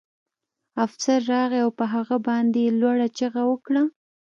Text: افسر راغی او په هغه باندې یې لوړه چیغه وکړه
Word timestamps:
افسر 0.85 1.19
راغی 1.33 1.59
او 1.65 1.69
په 1.79 1.85
هغه 1.93 2.17
باندې 2.27 2.57
یې 2.65 2.71
لوړه 2.81 3.07
چیغه 3.17 3.41
وکړه 3.51 3.83